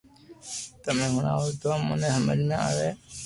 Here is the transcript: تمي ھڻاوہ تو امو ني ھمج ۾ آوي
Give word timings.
تمي 0.83 1.05
ھڻاوہ 1.13 1.49
تو 1.61 1.67
امو 1.75 1.93
ني 2.01 2.09
ھمج 2.15 2.39
۾ 2.49 2.55
آوي 2.67 2.89